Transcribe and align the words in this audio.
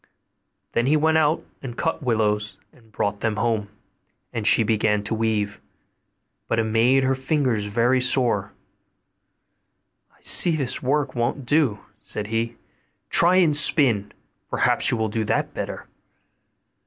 Then 0.71 0.87
he 0.87 0.97
went 0.97 1.19
out 1.19 1.45
and 1.61 1.77
cut 1.77 2.01
willows, 2.01 2.57
and 2.73 2.91
brought 2.91 3.19
them 3.19 3.35
home, 3.35 3.69
and 4.33 4.47
she 4.47 4.63
began 4.63 5.03
to 5.03 5.13
weave; 5.13 5.61
but 6.47 6.57
it 6.57 6.63
made 6.63 7.03
her 7.03 7.13
fingers 7.13 7.65
very 7.65 8.01
sore. 8.01 8.51
'I 10.11 10.17
see 10.21 10.55
this 10.55 10.81
work 10.81 11.13
won't 11.13 11.45
do,' 11.45 11.81
said 11.99 12.25
he: 12.33 12.55
'try 13.11 13.35
and 13.35 13.55
spin; 13.55 14.11
perhaps 14.49 14.89
you 14.89 14.97
will 14.97 15.07
do 15.07 15.23
that 15.25 15.53
better. 15.53 15.85